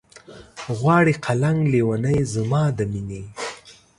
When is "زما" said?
2.33-2.63